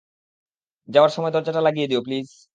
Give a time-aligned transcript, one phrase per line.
[0.89, 2.01] যাওয়ার সময় দরজাটা লাগিয়ে দিও।